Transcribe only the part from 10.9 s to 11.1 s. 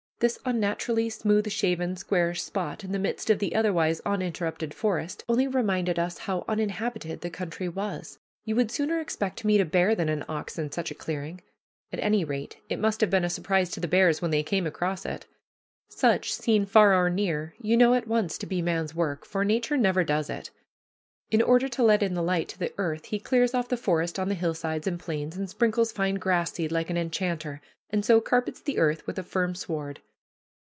a